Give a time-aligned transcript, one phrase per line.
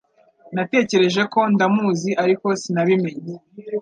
[0.55, 3.33] Natekereje ko ndamuzi ariko sinabimenye